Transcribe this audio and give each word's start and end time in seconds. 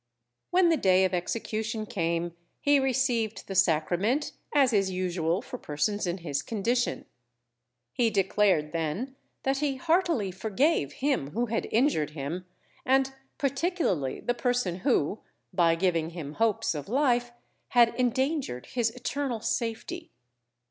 When 0.49 0.69
the 0.69 0.77
day 0.77 1.05
of 1.05 1.13
execution 1.13 1.85
came, 1.85 2.35
he 2.59 2.79
received 2.79 3.45
the 3.45 3.53
Sacrament, 3.53 4.31
as 4.51 4.73
is 4.73 4.89
usual 4.89 5.43
for 5.43 5.59
persons 5.59 6.07
in 6.07 6.17
his 6.25 6.41
condition. 6.41 7.05
He 7.93 8.09
declared, 8.09 8.71
then, 8.71 9.15
that 9.43 9.57
he 9.59 9.75
heartily 9.75 10.31
forgave 10.31 10.91
him 10.93 11.29
who 11.33 11.45
had 11.45 11.67
injured 11.69 12.09
him, 12.17 12.47
and 12.83 13.13
particularly 13.37 14.19
the 14.21 14.33
person 14.33 14.77
who, 14.77 15.19
by 15.53 15.75
giving 15.75 16.09
him 16.09 16.33
hopes 16.33 16.73
of 16.73 16.89
life, 16.89 17.31
had 17.67 17.93
endangered 17.93 18.65
his 18.73 18.89
eternal 18.89 19.39
safety. 19.39 20.09